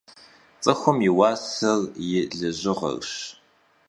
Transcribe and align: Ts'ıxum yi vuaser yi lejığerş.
Ts'ıxum 0.61 0.97
yi 1.05 1.11
vuaser 1.17 1.81
yi 2.09 2.21
lejığerş. 2.39 3.11